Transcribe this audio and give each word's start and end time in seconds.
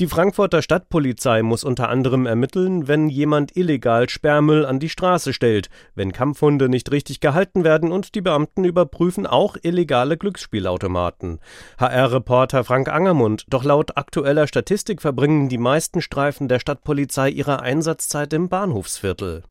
Die 0.00 0.06
Frankfurter 0.06 0.62
Stadtpolizei 0.62 1.42
muss 1.42 1.64
unter 1.64 1.88
anderem 1.88 2.26
ermitteln, 2.26 2.88
wenn 2.88 3.08
jemand 3.08 3.56
illegal 3.56 4.08
Sperrmüll 4.08 4.66
an 4.66 4.80
die 4.80 4.88
Straße 4.88 5.32
stellt, 5.32 5.68
wenn 5.94 6.12
Kampfhunde 6.12 6.68
nicht 6.68 6.90
richtig 6.90 7.20
gehalten 7.20 7.64
werden 7.64 7.92
und 7.92 8.14
die 8.14 8.20
Beamten 8.20 8.64
überprüfen 8.64 9.26
auch 9.26 9.56
illegale 9.62 10.16
Glücksspielautomaten. 10.16 11.40
HR-Reporter 11.78 12.64
Frank 12.64 12.88
Angermund, 12.88 13.44
doch 13.48 13.64
laut 13.64 13.96
aktueller 13.96 14.46
Statistik 14.46 15.02
verbringen 15.02 15.48
die 15.48 15.58
meisten 15.58 16.00
Streifen 16.00 16.48
der 16.48 16.58
Stadtpolizei 16.58 17.30
ihre 17.30 17.60
Einsatzzeit 17.60 18.32
im 18.32 18.48
Bahnhofsviertel. 18.48 19.42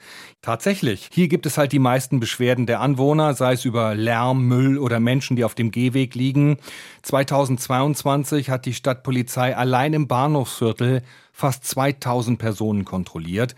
Tatsächlich. 0.41 1.09
Hier 1.11 1.27
gibt 1.27 1.45
es 1.45 1.57
halt 1.57 1.71
die 1.71 1.79
meisten 1.79 2.19
Beschwerden 2.19 2.65
der 2.65 2.81
Anwohner, 2.81 3.33
sei 3.33 3.53
es 3.53 3.65
über 3.65 3.95
Lärm, 3.95 4.47
Müll 4.47 4.77
oder 4.77 4.99
Menschen, 4.99 5.35
die 5.35 5.43
auf 5.43 5.55
dem 5.55 5.71
Gehweg 5.71 6.15
liegen. 6.15 6.57
2022 7.03 8.49
hat 8.49 8.65
die 8.65 8.73
Stadtpolizei 8.73 9.55
allein 9.55 9.93
im 9.93 10.07
Bahnhofsviertel 10.21 11.01
fast 11.33 11.65
2000 11.65 12.37
Personen 12.37 12.85
kontrolliert. 12.85 13.55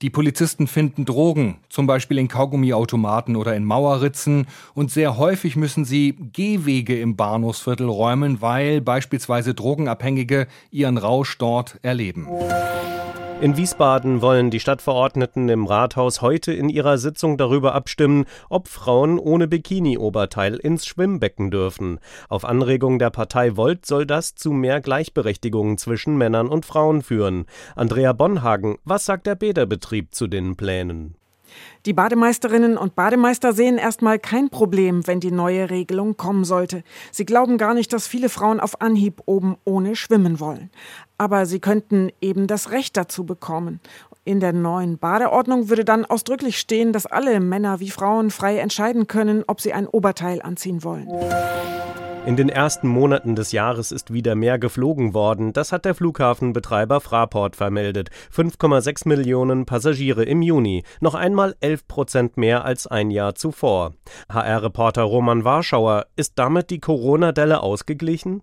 Die 0.00 0.08
Polizisten 0.08 0.66
finden 0.66 1.04
Drogen, 1.04 1.58
zum 1.68 1.86
Beispiel 1.86 2.18
in 2.18 2.28
Kaugummiautomaten 2.28 3.36
oder 3.36 3.54
in 3.54 3.64
Mauerritzen, 3.64 4.46
und 4.72 4.90
sehr 4.90 5.18
häufig 5.18 5.56
müssen 5.56 5.84
sie 5.84 6.16
Gehwege 6.32 6.98
im 6.98 7.16
Bahnhofsviertel 7.16 7.88
räumen, 7.88 8.40
weil 8.40 8.80
beispielsweise 8.80 9.52
Drogenabhängige 9.52 10.46
ihren 10.70 10.96
Rausch 10.96 11.36
dort 11.36 11.78
erleben. 11.82 12.26
In 13.42 13.58
Wiesbaden 13.58 14.22
wollen 14.22 14.50
die 14.50 14.60
Stadtverordneten 14.60 15.50
im 15.50 15.66
Rathaus 15.66 16.22
heute 16.22 16.54
in 16.54 16.70
ihrer 16.70 16.96
Sitzung 16.96 17.36
darüber 17.36 17.74
abstimmen, 17.74 18.24
ob 18.48 18.66
Frauen 18.66 19.18
ohne 19.18 19.46
Bikini-Oberteil 19.46 20.56
ins 20.56 20.86
Schwimmbecken 20.86 21.50
dürfen. 21.50 22.00
Auf 22.30 22.46
Anregung 22.46 22.98
der 22.98 23.10
Partei 23.10 23.58
Volt 23.58 23.84
soll 23.84 24.06
das 24.06 24.34
zu 24.36 24.52
mehr 24.52 24.80
Gleichberechtigung 24.80 25.76
zwischen 25.76 26.16
Männern 26.16 26.48
und 26.48 26.64
Frauen 26.64 27.02
führen. 27.02 27.44
Andrea 27.74 28.14
Bonhagen, 28.14 28.78
was 28.84 29.04
sagt 29.04 29.26
der 29.26 29.34
Bäderbetrieb 29.34 30.14
zu 30.14 30.28
den 30.28 30.56
Plänen? 30.56 31.16
Die 31.84 31.92
Bademeisterinnen 31.92 32.76
und 32.76 32.94
Bademeister 32.94 33.52
sehen 33.52 33.78
erstmal 33.78 34.18
kein 34.18 34.50
Problem, 34.50 35.06
wenn 35.06 35.20
die 35.20 35.30
neue 35.30 35.70
Regelung 35.70 36.16
kommen 36.16 36.44
sollte. 36.44 36.82
Sie 37.12 37.24
glauben 37.24 37.58
gar 37.58 37.74
nicht, 37.74 37.92
dass 37.92 38.06
viele 38.06 38.28
Frauen 38.28 38.60
auf 38.60 38.80
Anhieb 38.80 39.22
oben 39.26 39.56
ohne 39.64 39.96
schwimmen 39.96 40.40
wollen. 40.40 40.70
Aber 41.18 41.46
sie 41.46 41.60
könnten 41.60 42.10
eben 42.20 42.46
das 42.46 42.70
Recht 42.70 42.96
dazu 42.96 43.24
bekommen. 43.24 43.80
In 44.24 44.40
der 44.40 44.52
neuen 44.52 44.98
Badeordnung 44.98 45.68
würde 45.68 45.84
dann 45.84 46.04
ausdrücklich 46.04 46.58
stehen, 46.58 46.92
dass 46.92 47.06
alle 47.06 47.38
Männer 47.40 47.78
wie 47.78 47.90
Frauen 47.90 48.30
frei 48.30 48.58
entscheiden 48.58 49.06
können, 49.06 49.44
ob 49.46 49.60
sie 49.60 49.72
ein 49.72 49.86
Oberteil 49.86 50.42
anziehen 50.42 50.82
wollen. 50.82 51.08
In 52.26 52.34
den 52.34 52.48
ersten 52.48 52.88
Monaten 52.88 53.36
des 53.36 53.52
Jahres 53.52 53.92
ist 53.92 54.12
wieder 54.12 54.34
mehr 54.34 54.58
geflogen 54.58 55.14
worden. 55.14 55.52
Das 55.52 55.70
hat 55.70 55.84
der 55.84 55.94
Flughafenbetreiber 55.94 57.00
Fraport 57.00 57.54
vermeldet. 57.54 58.10
5,6 58.34 59.06
Millionen 59.06 59.64
Passagiere 59.64 60.24
im 60.24 60.42
Juni. 60.42 60.82
Noch 61.00 61.14
einmal 61.14 61.54
11 61.60 61.86
Prozent 61.86 62.36
mehr 62.36 62.64
als 62.64 62.88
ein 62.88 63.12
Jahr 63.12 63.36
zuvor. 63.36 63.94
HR-Reporter 64.28 65.04
Roman 65.04 65.44
Warschauer, 65.44 66.06
ist 66.16 66.32
damit 66.34 66.70
die 66.70 66.80
Corona-Delle 66.80 67.62
ausgeglichen? 67.62 68.42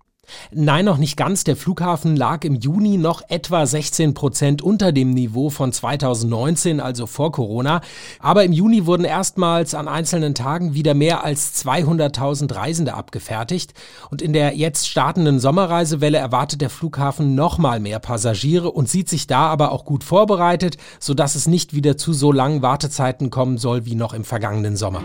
Nein, 0.52 0.86
noch 0.86 0.98
nicht 0.98 1.18
ganz. 1.18 1.44
Der 1.44 1.56
Flughafen 1.56 2.16
lag 2.16 2.44
im 2.44 2.56
Juni 2.56 2.98
noch 2.98 3.22
etwa 3.30 3.66
16 3.66 4.14
Prozent 4.14 4.62
unter 4.62 4.92
dem 4.92 5.12
Niveau 5.12 5.50
von 5.50 5.72
2019, 5.72 6.80
also 6.80 7.08
vor 7.08 7.32
Corona. 7.32 7.82
Aber 8.20 8.44
im 8.44 8.52
Juni 8.52 8.86
wurden 8.86 9.06
erstmals 9.06 9.74
an 9.76 9.88
einzelnen 9.88 10.36
Tagen 10.36 10.74
wieder 10.74 10.94
mehr 10.94 11.24
als 11.24 11.64
200.000 11.66 12.56
Reisende 12.56 12.94
abgefertigt. 12.94 13.74
Und 14.10 14.22
in 14.22 14.34
der 14.34 14.56
jetzt 14.56 14.88
startenden 14.88 15.40
Sommerreisewelle 15.40 16.18
erwartet 16.18 16.62
der 16.62 16.70
Flughafen 16.70 17.36
nochmal 17.36 17.80
mehr 17.80 18.00
Passagiere 18.00 18.72
und 18.72 18.90
sieht 18.90 19.10
sich 19.10 19.28
da 19.28 19.48
aber 19.48 19.72
auch 19.72 19.86
gut 19.86 20.04
vorbereitet, 20.04 20.78
sodass 21.00 21.36
es 21.36 21.48
nicht 21.48 21.74
wieder 21.74 21.98
zu 21.98 22.14
so 22.14 22.32
langen 22.32 22.62
Wartezeiten 22.62 23.30
kommen 23.30 23.58
soll 23.58 23.86
wie 23.86 23.96
noch 23.96 24.14
im 24.14 24.24
vergangenen 24.24 24.78
Sommer. 24.78 25.02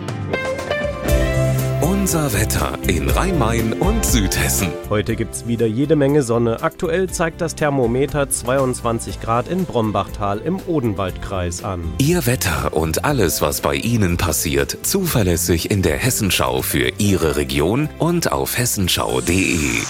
Unser 2.09 2.33
Wetter 2.33 2.79
in 2.87 3.11
Rhein-Main 3.11 3.75
und 3.75 4.03
Südhessen. 4.03 4.69
Heute 4.89 5.15
gibt's 5.15 5.47
wieder 5.47 5.67
jede 5.67 5.95
Menge 5.95 6.23
Sonne. 6.23 6.63
Aktuell 6.63 7.11
zeigt 7.11 7.43
das 7.43 7.55
Thermometer 7.55 8.31
22 8.31 9.21
Grad 9.21 9.47
in 9.47 9.67
Brombachtal 9.67 10.39
im 10.39 10.59
Odenwaldkreis 10.67 11.63
an. 11.63 11.85
Ihr 11.99 12.25
Wetter 12.25 12.73
und 12.73 13.05
alles, 13.05 13.43
was 13.43 13.61
bei 13.61 13.75
Ihnen 13.75 14.17
passiert, 14.17 14.79
zuverlässig 14.85 15.71
in 15.71 15.83
der 15.83 15.99
Hessenschau 15.99 16.63
für 16.63 16.93
Ihre 16.97 17.37
Region 17.37 17.91
und 17.99 18.33
auf 18.33 18.57
hessenschau.de. 18.57 19.83